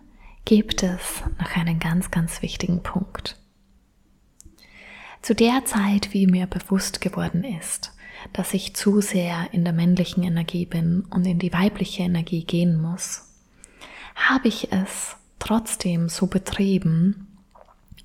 gibt 0.45 0.83
es 0.83 1.23
noch 1.41 1.57
einen 1.57 1.79
ganz, 1.81 2.11
ganz 2.11 2.43
wichtigen 2.43 2.83
Punkt. 2.83 3.37
Zu 5.23 5.35
der 5.35 5.65
Zeit, 5.65 6.13
wie 6.13 6.27
mir 6.27 6.47
bewusst 6.47 7.01
geworden 7.01 7.45
ist, 7.45 7.94
dass 8.33 8.55
ich 8.55 8.75
zu 8.75 9.01
sehr 9.01 9.49
in 9.53 9.65
der 9.65 9.73
männlichen 9.73 10.23
Energie 10.23 10.67
bin 10.67 11.05
und 11.11 11.27
in 11.27 11.39
die 11.39 11.53
weibliche 11.53 12.03
Energie 12.03 12.45
gehen 12.45 12.81
muss, 12.81 13.29
habe 14.15 14.49
ich 14.49 14.73
es 14.73 15.17
trotzdem 15.39 16.09
so 16.09 16.27
betrieben, 16.27 17.29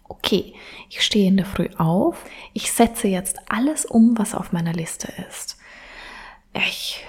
okay, 0.03 0.53
ich 0.89 1.01
stehe 1.01 1.27
in 1.27 1.37
der 1.37 1.45
Früh 1.45 1.69
auf, 1.77 2.25
ich 2.53 2.71
setze 2.71 3.07
jetzt 3.07 3.37
alles 3.47 3.85
um, 3.85 4.17
was 4.17 4.35
auf 4.35 4.51
meiner 4.51 4.73
Liste 4.73 5.11
ist. 5.29 5.57
Ich, 6.53 7.05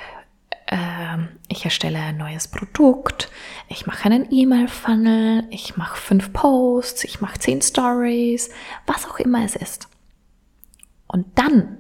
äh, 0.67 1.19
ich 1.49 1.65
erstelle 1.65 1.99
ein 1.99 2.19
neues 2.19 2.49
Produkt, 2.49 3.31
ich 3.69 3.87
mache 3.87 4.05
einen 4.05 4.31
E-Mail-Funnel, 4.31 5.47
ich 5.51 5.77
mache 5.77 5.97
fünf 5.97 6.33
Posts, 6.33 7.05
ich 7.05 7.21
mache 7.21 7.39
zehn 7.39 7.63
Stories, 7.63 8.51
was 8.87 9.09
auch 9.09 9.19
immer 9.19 9.45
es 9.45 9.57
ist. 9.57 9.89
Und 11.09 11.27
dann 11.37 11.79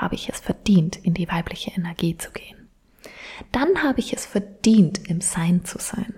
habe 0.00 0.14
ich 0.14 0.28
es 0.28 0.40
verdient, 0.40 0.96
in 0.96 1.14
die 1.14 1.28
weibliche 1.28 1.70
Energie 1.70 2.16
zu 2.16 2.30
gehen. 2.30 2.68
Dann 3.52 3.82
habe 3.82 4.00
ich 4.00 4.12
es 4.12 4.26
verdient, 4.26 5.08
im 5.08 5.20
Sein 5.20 5.64
zu 5.64 5.78
sein. 5.78 6.14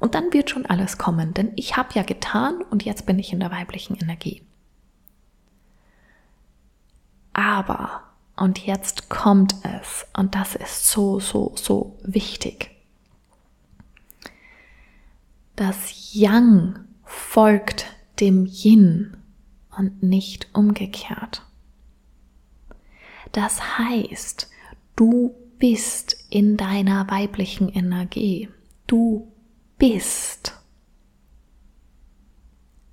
Und 0.00 0.14
dann 0.14 0.32
wird 0.32 0.50
schon 0.50 0.66
alles 0.66 0.98
kommen, 0.98 1.34
denn 1.34 1.52
ich 1.56 1.76
habe 1.76 1.94
ja 1.94 2.02
getan 2.02 2.62
und 2.70 2.84
jetzt 2.84 3.06
bin 3.06 3.18
ich 3.18 3.32
in 3.32 3.40
der 3.40 3.50
weiblichen 3.50 3.96
Energie. 3.96 4.42
Aber, 7.32 8.02
und 8.36 8.58
jetzt 8.60 9.08
kommt 9.08 9.54
es, 9.62 10.06
und 10.16 10.34
das 10.34 10.54
ist 10.54 10.88
so, 10.88 11.20
so, 11.20 11.54
so 11.56 11.98
wichtig. 12.02 12.70
Das 15.56 16.12
Yang 16.12 16.80
folgt 17.04 17.86
dem 18.20 18.46
Yin 18.46 19.16
und 19.76 20.02
nicht 20.02 20.48
umgekehrt. 20.54 21.42
Das 23.34 23.78
heißt, 23.78 24.48
du 24.94 25.34
bist 25.58 26.24
in 26.30 26.56
deiner 26.56 27.10
weiblichen 27.10 27.68
Energie. 27.68 28.48
Du 28.86 29.32
bist. 29.76 30.56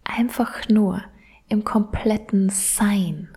Einfach 0.04 0.68
nur 0.68 1.04
im 1.48 1.64
kompletten 1.64 2.50
Sein. 2.50 3.30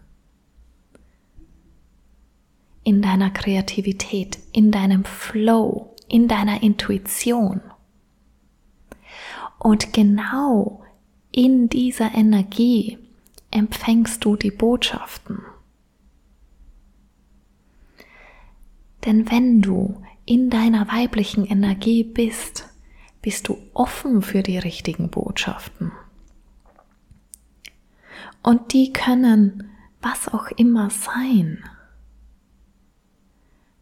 In 2.84 3.02
deiner 3.02 3.30
Kreativität, 3.30 4.38
in 4.52 4.70
deinem 4.70 5.04
Flow, 5.04 5.94
in 6.08 6.26
deiner 6.26 6.62
Intuition. 6.62 7.60
Und 9.58 9.92
genau 9.92 10.82
in 11.32 11.68
dieser 11.68 12.14
Energie 12.14 12.96
empfängst 13.50 14.24
du 14.24 14.36
die 14.36 14.50
Botschaften. 14.50 15.42
Denn 19.04 19.30
wenn 19.30 19.60
du 19.60 20.02
in 20.24 20.50
deiner 20.50 20.88
weiblichen 20.88 21.44
Energie 21.44 22.04
bist, 22.04 22.68
bist 23.20 23.48
du 23.48 23.58
offen 23.74 24.22
für 24.22 24.42
die 24.42 24.58
richtigen 24.58 25.10
Botschaften. 25.10 25.92
Und 28.42 28.72
die 28.72 28.92
können 28.92 29.70
was 30.02 30.28
auch 30.28 30.48
immer 30.56 30.90
sein. 30.90 31.64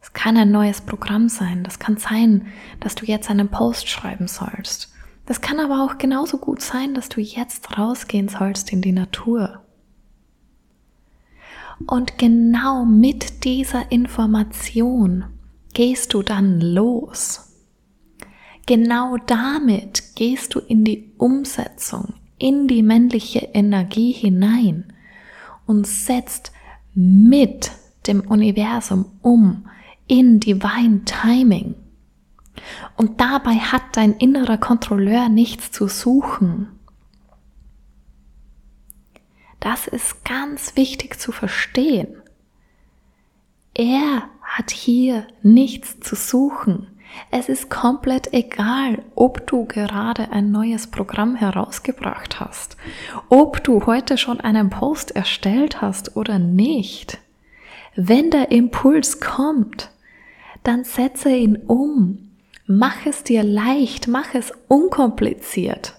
Es 0.01 0.13
kann 0.13 0.37
ein 0.37 0.51
neues 0.51 0.81
Programm 0.81 1.29
sein. 1.29 1.65
Das 1.65 1.79
kann 1.79 1.97
sein, 1.97 2.47
dass 2.81 2.95
du 2.95 3.05
jetzt 3.07 3.31
einen 3.31 3.49
Post 3.49 3.89
schreiben 3.89 4.29
sollst. 4.29 4.93
Das 5.27 5.41
kann 5.41 5.61
aber 5.61 5.85
auch 5.85 5.99
genauso 5.99 6.39
gut 6.39 6.61
sein, 6.61 6.95
dass 6.95 7.09
du 7.09 7.21
jetzt 7.21 7.79
rausgehen 7.79 8.29
sollst 8.29 8.73
in 8.73 8.83
die 8.83 8.93
Natur. 8.93 9.63
Und 11.87 12.19
genau 12.19 12.85
mit 12.85 13.45
dieser 13.45 13.91
Information 13.91 15.25
gehst 15.75 16.15
du 16.15 16.23
dann 16.23 16.61
los. 16.61 17.49
Genau 18.67 19.17
damit 19.27 20.15
gehst 20.15 20.55
du 20.55 20.61
in 20.61 20.85
die 20.85 21.13
Umsetzung, 21.19 22.15
in 22.39 22.69
die 22.69 22.83
männliche 22.83 23.49
Energie 23.53 24.13
hinein 24.13 24.93
und 25.67 25.87
setzt 25.87 26.53
mit 26.95 27.73
dem 28.07 28.21
Universum 28.21 29.07
um 29.23 29.67
in 30.07 30.41
Divine 30.41 31.05
Timing. 31.05 31.75
Und 32.97 33.21
dabei 33.21 33.55
hat 33.55 33.83
dein 33.95 34.13
innerer 34.13 34.59
Kontrolleur 34.59 35.29
nichts 35.29 35.73
zu 35.73 35.89
suchen. 35.89 36.69
Das 39.63 39.87
ist 39.87 40.25
ganz 40.25 40.75
wichtig 40.75 41.21
zu 41.21 41.31
verstehen. 41.31 42.21
Er 43.75 44.25
hat 44.43 44.73
hier 44.73 45.25
nichts 45.45 46.01
zu 46.01 46.17
suchen. 46.17 46.89
Es 47.31 47.49
ist 47.49 47.71
komplett 47.71 48.33
egal, 48.33 49.05
ob 49.15 49.47
du 49.47 49.67
gerade 49.67 50.33
ein 50.33 50.51
neues 50.51 50.89
Programm 50.89 51.37
herausgebracht 51.37 52.41
hast, 52.41 52.77
ob 53.29 53.63
du 53.63 53.87
heute 53.87 54.19
schon 54.19 54.41
einen 54.41 54.69
Post 54.69 55.13
erstellt 55.13 55.81
hast 55.81 56.17
oder 56.17 56.41
nicht. 56.41 57.19
Wenn 57.95 58.33
der 58.33 58.51
Impuls 58.51 59.21
kommt, 59.21 59.91
dann 60.65 60.83
setze 60.83 61.31
ihn 61.31 61.55
um. 61.69 62.33
Mach 62.67 63.07
es 63.07 63.23
dir 63.23 63.45
leicht, 63.45 64.09
mach 64.09 64.35
es 64.35 64.53
unkompliziert 64.67 65.95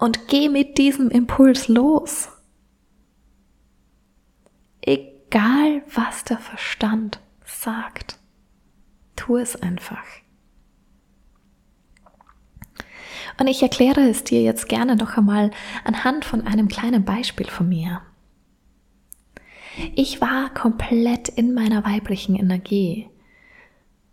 und 0.00 0.26
geh 0.26 0.48
mit 0.48 0.76
diesem 0.76 1.08
Impuls 1.08 1.68
los 1.68 2.30
egal 5.28 5.82
was 5.94 6.24
der 6.24 6.38
Verstand 6.38 7.20
sagt. 7.44 8.18
Tu 9.16 9.36
es 9.36 9.56
einfach. 9.56 10.04
Und 13.38 13.48
ich 13.48 13.62
erkläre 13.62 14.08
es 14.08 14.24
dir 14.24 14.42
jetzt 14.42 14.68
gerne 14.68 14.96
noch 14.96 15.16
einmal 15.16 15.50
anhand 15.84 16.24
von 16.24 16.46
einem 16.46 16.68
kleinen 16.68 17.04
Beispiel 17.04 17.48
von 17.48 17.68
mir. 17.68 18.02
Ich 19.94 20.20
war 20.20 20.52
komplett 20.54 21.28
in 21.28 21.52
meiner 21.52 21.84
weiblichen 21.84 22.34
Energie. 22.34 23.10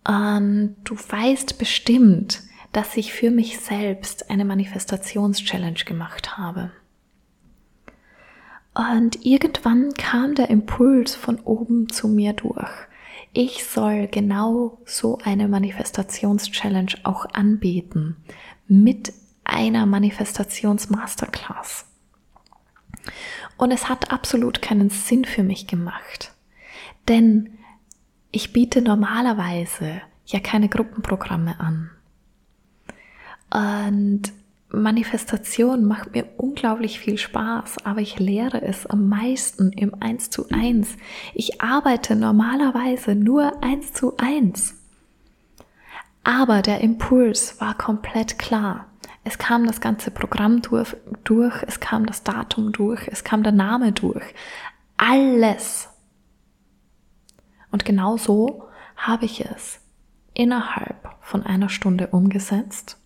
Und 0.05 0.75
du 0.83 0.95
weißt 0.95 1.57
bestimmt, 1.57 2.41
dass 2.73 2.97
ich 2.97 3.13
für 3.13 3.31
mich 3.31 3.59
selbst 3.59 4.29
eine 4.29 4.43
Manifestations-Challenge 4.43 5.85
gemacht 5.85 6.37
habe. 6.37 6.71
Und 8.73 9.25
irgendwann 9.25 9.93
kam 9.93 10.35
der 10.35 10.49
Impuls 10.49 11.15
von 11.15 11.39
oben 11.41 11.89
zu 11.89 12.07
mir 12.07 12.33
durch. 12.33 12.71
Ich 13.33 13.65
soll 13.65 14.07
genau 14.07 14.79
so 14.85 15.17
eine 15.23 15.47
Manifestations-Challenge 15.47 16.93
auch 17.03 17.25
anbieten 17.33 18.17
mit 18.67 19.13
einer 19.43 19.85
Manifestations-Masterclass. 19.85 21.85
Und 23.57 23.71
es 23.71 23.89
hat 23.89 24.11
absolut 24.11 24.61
keinen 24.61 24.89
Sinn 24.89 25.25
für 25.25 25.43
mich 25.43 25.67
gemacht, 25.67 26.33
denn 27.07 27.57
ich 28.31 28.53
biete 28.53 28.81
normalerweise 28.81 30.01
ja 30.25 30.39
keine 30.39 30.69
Gruppenprogramme 30.69 31.59
an. 31.59 31.91
Und 33.51 34.31
Manifestation 34.75 35.85
macht 35.85 36.13
mir 36.13 36.25
unglaublich 36.37 36.99
viel 36.99 37.19
Spaß, 37.19 37.85
aber 37.85 38.01
ich 38.01 38.17
lehre 38.17 38.63
es 38.63 38.87
am 38.87 39.07
meisten 39.07 39.71
im 39.71 39.93
1 40.01 40.31
zu 40.31 40.49
1. 40.49 40.97
Ich 41.35 41.61
arbeite 41.61 42.15
normalerweise 42.15 43.13
nur 43.13 43.63
1 43.63 43.93
zu 43.93 44.17
1. 44.17 44.75
Aber 46.23 46.63
der 46.63 46.81
Impuls 46.81 47.61
war 47.61 47.77
komplett 47.77 48.39
klar. 48.39 48.87
Es 49.23 49.37
kam 49.37 49.67
das 49.67 49.79
ganze 49.79 50.09
Programm 50.09 50.63
durch, 50.63 50.95
durch, 51.23 51.61
es 51.67 51.79
kam 51.79 52.07
das 52.07 52.23
Datum 52.23 52.71
durch, 52.71 53.07
es 53.07 53.23
kam 53.23 53.43
der 53.43 53.51
Name 53.51 53.91
durch. 53.91 54.33
Alles. 54.97 55.87
Und 57.69 57.85
genau 57.85 58.17
so 58.17 58.69
habe 58.97 59.25
ich 59.25 59.45
es 59.45 59.79
innerhalb 60.33 61.15
von 61.21 61.43
einer 61.43 61.69
Stunde 61.69 62.07
umgesetzt 62.07 62.97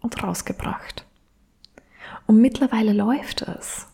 und 0.00 0.22
rausgebracht. 0.22 1.06
Und 2.26 2.40
mittlerweile 2.40 2.92
läuft 2.92 3.42
es, 3.42 3.88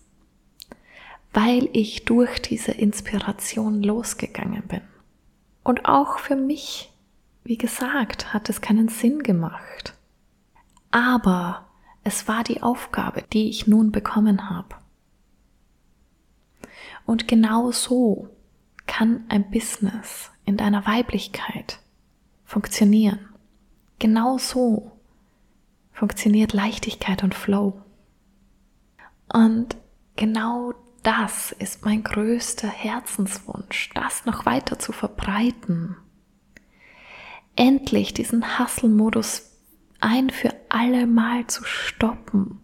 weil 1.33 1.69
ich 1.73 2.05
durch 2.05 2.40
diese 2.40 2.73
Inspiration 2.73 3.83
losgegangen 3.83 4.62
bin. 4.69 4.83
Und 5.64 5.87
auch 5.87 6.19
für 6.19 6.37
mich, 6.37 6.92
wie 7.45 7.59
gesagt, 7.59 8.33
hat 8.33 8.49
es 8.49 8.61
keinen 8.61 8.88
Sinn 8.88 9.23
gemacht. 9.23 9.95
Aber 10.90 11.66
Es 12.07 12.29
war 12.29 12.45
die 12.45 12.62
Aufgabe, 12.62 13.25
die 13.33 13.49
ich 13.49 13.66
nun 13.66 13.90
bekommen 13.90 14.49
habe. 14.49 14.77
Und 17.05 17.27
genau 17.27 17.73
so 17.73 18.29
kann 18.87 19.25
ein 19.29 19.51
Business 19.51 20.31
in 20.45 20.57
deiner 20.57 20.87
Weiblichkeit 20.87 21.81
funktionieren. 22.45 23.19
Genau 23.99 24.38
so 24.38 24.92
funktioniert 25.97 26.53
Leichtigkeit 26.53 27.25
und 27.25 27.35
Flow. 27.35 27.81
Und 29.33 29.77
genau 30.15 30.75
das 31.03 31.53
ist 31.53 31.85
mein 31.85 32.05
größter 32.05 32.69
Herzenswunsch, 32.69 33.91
das 33.95 34.27
noch 34.27 34.45
weiter 34.45 34.79
zu 34.79 34.93
verbreiten. 34.93 35.97
Endlich 37.57 38.13
diesen 38.13 38.59
Hustle-Modus 38.59 39.51
ein 39.99 40.29
für 40.29 40.55
alle 40.69 41.07
Mal 41.07 41.47
zu 41.47 41.65
stoppen. 41.65 42.61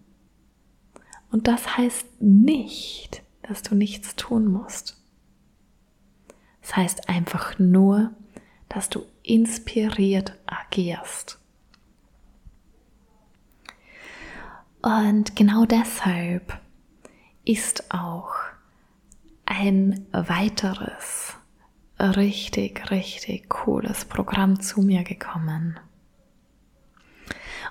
Und 1.31 1.49
das 1.49 1.79
heißt 1.79 2.21
nicht, 2.21 3.23
dass 3.41 3.63
du 3.63 3.75
nichts 3.75 4.15
tun 4.15 4.47
musst. 4.47 5.03
Das 6.61 6.77
heißt 6.77 7.09
einfach 7.09 7.59
nur, 7.59 8.13
dass 8.69 8.91
du 8.91 9.07
inspiriert 9.23 10.37
agierst. 10.45 11.42
Und 14.83 15.37
genau 15.37 15.65
deshalb 15.65 16.59
ist 17.45 17.93
auch 17.95 18.35
ein 19.47 20.07
weiteres 20.13 21.35
richtig, 22.01 22.91
richtig 22.91 23.49
cooles 23.49 24.05
Programm 24.05 24.61
zu 24.61 24.83
mir 24.83 25.05
gekommen. 25.05 25.79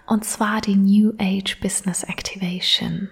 Und 0.08 0.24
zwar 0.24 0.62
die 0.62 0.78
New 0.78 1.14
Age 1.18 1.60
Business 1.60 2.04
Activation, 2.04 3.10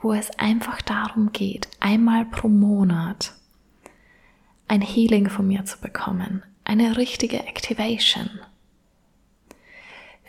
wo 0.00 0.14
es 0.14 0.30
einfach 0.38 0.80
darum 0.80 1.32
geht, 1.32 1.68
einmal 1.78 2.24
pro 2.24 2.48
Monat 2.48 3.34
ein 4.66 4.80
Healing 4.80 5.28
von 5.28 5.46
mir 5.46 5.66
zu 5.66 5.78
bekommen, 5.78 6.42
eine 6.64 6.96
richtige 6.96 7.40
Activation 7.46 8.30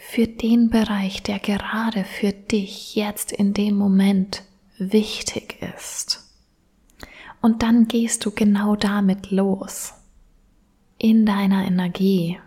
für 0.05 0.27
den 0.27 0.69
Bereich, 0.69 1.23
der 1.23 1.39
gerade 1.39 2.03
für 2.03 2.33
dich 2.33 2.93
jetzt 2.93 3.31
in 3.31 3.53
dem 3.53 3.75
Moment 3.75 4.43
wichtig 4.77 5.59
ist. 5.75 6.29
Und 7.41 7.63
dann 7.63 7.87
gehst 7.87 8.23
du 8.23 8.31
genau 8.31 8.75
damit 8.75 9.31
los, 9.31 9.93
in 10.99 11.25
deiner 11.25 11.65
Energie, 11.65 12.37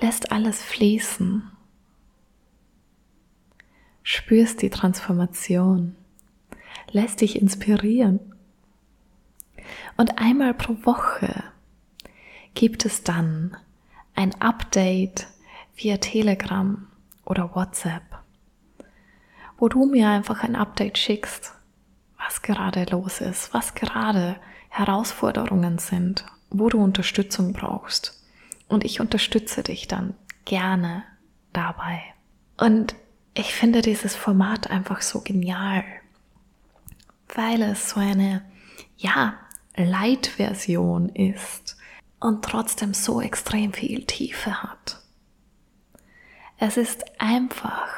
lässt 0.00 0.32
alles 0.32 0.62
fließen, 0.62 1.50
spürst 4.02 4.60
die 4.60 4.70
Transformation, 4.70 5.94
lässt 6.90 7.22
dich 7.22 7.40
inspirieren. 7.40 8.20
Und 9.96 10.18
einmal 10.18 10.52
pro 10.52 10.74
Woche 10.84 11.42
gibt 12.54 12.84
es 12.84 13.02
dann 13.02 13.56
ein 14.14 14.38
Update 14.42 15.28
via 15.76 15.98
Telegram 15.98 16.86
oder 17.24 17.54
WhatsApp, 17.54 18.02
wo 19.58 19.68
du 19.68 19.86
mir 19.86 20.08
einfach 20.08 20.42
ein 20.42 20.56
Update 20.56 20.98
schickst, 20.98 21.52
was 22.18 22.42
gerade 22.42 22.84
los 22.90 23.20
ist, 23.20 23.52
was 23.54 23.74
gerade 23.74 24.36
Herausforderungen 24.68 25.78
sind, 25.78 26.24
wo 26.50 26.68
du 26.68 26.82
Unterstützung 26.82 27.52
brauchst. 27.52 28.24
Und 28.68 28.84
ich 28.84 29.00
unterstütze 29.00 29.62
dich 29.62 29.86
dann 29.86 30.14
gerne 30.44 31.04
dabei. 31.52 32.02
Und 32.56 32.96
ich 33.34 33.54
finde 33.54 33.82
dieses 33.82 34.16
Format 34.16 34.70
einfach 34.70 35.02
so 35.02 35.20
genial, 35.20 35.84
weil 37.34 37.62
es 37.62 37.90
so 37.90 38.00
eine, 38.00 38.42
ja, 38.96 39.34
Light-Version 39.76 41.10
ist 41.10 41.76
und 42.18 42.44
trotzdem 42.44 42.94
so 42.94 43.20
extrem 43.20 43.74
viel 43.74 44.04
Tiefe 44.04 44.62
hat. 44.62 45.02
Es 46.58 46.76
ist 46.76 47.04
einfach 47.20 47.88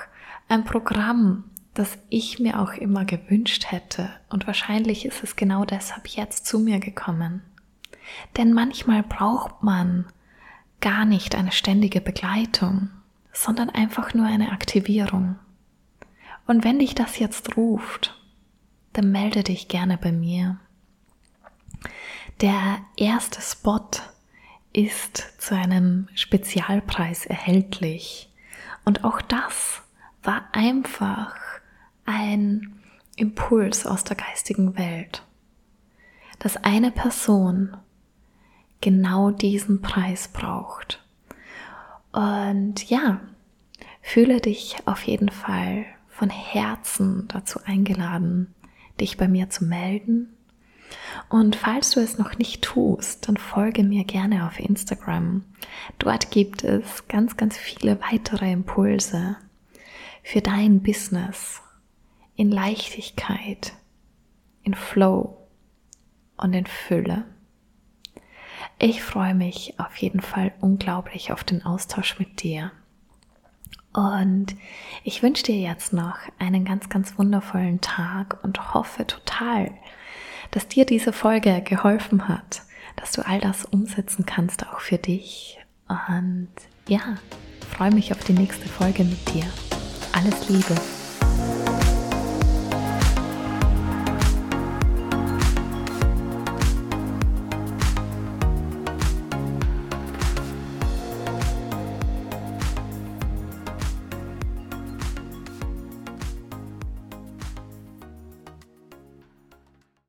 ein 0.48 0.64
Programm, 0.64 1.44
das 1.74 1.96
ich 2.08 2.40
mir 2.40 2.60
auch 2.60 2.72
immer 2.72 3.04
gewünscht 3.04 3.66
hätte 3.70 4.10
und 4.30 4.46
wahrscheinlich 4.46 5.04
ist 5.04 5.22
es 5.22 5.36
genau 5.36 5.64
deshalb 5.64 6.08
jetzt 6.08 6.46
zu 6.46 6.58
mir 6.58 6.80
gekommen. 6.80 7.42
Denn 8.36 8.52
manchmal 8.52 9.02
braucht 9.02 9.62
man 9.62 10.06
gar 10.80 11.04
nicht 11.04 11.34
eine 11.34 11.52
ständige 11.52 12.00
Begleitung, 12.00 12.90
sondern 13.32 13.70
einfach 13.70 14.14
nur 14.14 14.26
eine 14.26 14.50
Aktivierung. 14.50 15.36
Und 16.46 16.64
wenn 16.64 16.78
dich 16.78 16.94
das 16.94 17.18
jetzt 17.18 17.56
ruft, 17.56 18.18
dann 18.92 19.12
melde 19.12 19.44
dich 19.44 19.68
gerne 19.68 19.98
bei 19.98 20.10
mir. 20.10 20.58
Der 22.40 22.78
erste 22.96 23.40
Spot 23.40 23.88
ist 24.72 25.40
zu 25.40 25.54
einem 25.54 26.08
Spezialpreis 26.14 27.26
erhältlich. 27.26 28.27
Und 28.88 29.04
auch 29.04 29.20
das 29.20 29.82
war 30.22 30.48
einfach 30.52 31.36
ein 32.06 32.80
Impuls 33.16 33.84
aus 33.84 34.02
der 34.02 34.16
geistigen 34.16 34.78
Welt, 34.78 35.26
dass 36.38 36.56
eine 36.56 36.90
Person 36.90 37.76
genau 38.80 39.30
diesen 39.30 39.82
Preis 39.82 40.28
braucht. 40.28 41.04
Und 42.12 42.88
ja, 42.88 43.20
fühle 44.00 44.40
dich 44.40 44.78
auf 44.86 45.02
jeden 45.02 45.28
Fall 45.28 45.84
von 46.08 46.30
Herzen 46.30 47.28
dazu 47.28 47.60
eingeladen, 47.66 48.54
dich 48.98 49.18
bei 49.18 49.28
mir 49.28 49.50
zu 49.50 49.66
melden 49.66 50.34
und 51.28 51.56
falls 51.56 51.90
du 51.90 52.00
es 52.00 52.18
noch 52.18 52.38
nicht 52.38 52.62
tust, 52.62 53.28
dann 53.28 53.36
folge 53.36 53.82
mir 53.82 54.04
gerne 54.04 54.46
auf 54.46 54.58
Instagram. 54.58 55.44
Dort 55.98 56.30
gibt 56.30 56.64
es 56.64 57.06
ganz, 57.08 57.36
ganz 57.36 57.56
viele 57.56 58.00
weitere 58.00 58.50
Impulse 58.50 59.36
für 60.22 60.40
dein 60.40 60.82
Business 60.82 61.60
in 62.36 62.50
Leichtigkeit, 62.50 63.72
in 64.62 64.74
Flow 64.74 65.48
und 66.36 66.54
in 66.54 66.66
Fülle. 66.66 67.24
Ich 68.78 69.02
freue 69.02 69.34
mich 69.34 69.74
auf 69.78 69.96
jeden 69.96 70.20
Fall 70.20 70.52
unglaublich 70.60 71.32
auf 71.32 71.44
den 71.44 71.64
Austausch 71.64 72.18
mit 72.18 72.42
dir. 72.42 72.70
Und 73.92 74.54
ich 75.02 75.22
wünsche 75.22 75.42
dir 75.42 75.58
jetzt 75.58 75.92
noch 75.92 76.18
einen 76.38 76.64
ganz, 76.64 76.88
ganz 76.88 77.18
wundervollen 77.18 77.80
Tag 77.80 78.38
und 78.44 78.74
hoffe 78.74 79.06
total, 79.06 79.72
dass 80.50 80.68
dir 80.68 80.86
diese 80.86 81.12
Folge 81.12 81.62
geholfen 81.62 82.28
hat, 82.28 82.62
dass 82.96 83.12
du 83.12 83.26
all 83.26 83.40
das 83.40 83.64
umsetzen 83.64 84.26
kannst, 84.26 84.66
auch 84.66 84.80
für 84.80 84.98
dich. 84.98 85.58
Und 85.88 86.48
ja, 86.86 87.16
freue 87.70 87.92
mich 87.92 88.12
auf 88.12 88.24
die 88.24 88.32
nächste 88.32 88.68
Folge 88.68 89.04
mit 89.04 89.34
dir. 89.34 89.44
Alles 90.12 90.48
Liebe. 90.48 90.74